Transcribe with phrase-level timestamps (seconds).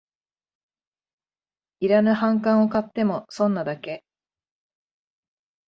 [1.79, 4.03] いらぬ反感を買っても損なだけ